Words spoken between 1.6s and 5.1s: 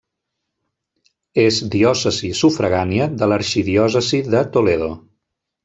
diòcesi sufragània de l'Arxidiòcesi de Toledo.